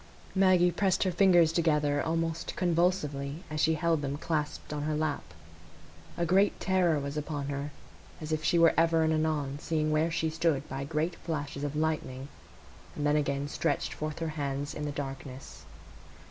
[0.33, 5.23] Maggie pressed her fingers together almost convulsively as she held them clasped on her lap.
[6.17, 7.69] A great terror was upon her,
[8.19, 11.75] as if she were ever and anon seeing where she stood by great flashes of
[11.75, 12.29] lightning,
[12.95, 15.65] and then again stretched forth her hands in the darkness.